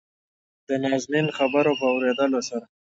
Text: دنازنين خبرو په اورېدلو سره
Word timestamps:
دنازنين 0.69 1.27
خبرو 1.37 1.71
په 1.79 1.85
اورېدلو 1.93 2.39
سره 2.49 2.65